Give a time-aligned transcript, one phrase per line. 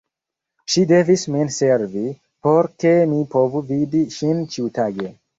[0.75, 2.05] Ŝi devis min servi,
[2.47, 5.11] por ke mi povu vidi ŝin ĉiutage.